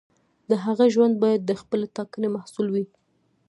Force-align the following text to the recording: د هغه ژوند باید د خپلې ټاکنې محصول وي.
د 0.49 0.51
هغه 0.65 0.85
ژوند 0.93 1.13
باید 1.23 1.41
د 1.45 1.51
خپلې 1.61 1.87
ټاکنې 1.95 2.27
محصول 2.35 2.67
وي. 2.71 2.85